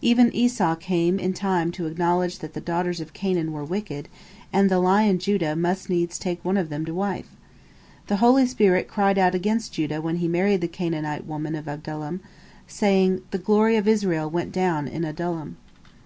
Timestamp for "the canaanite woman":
10.62-11.54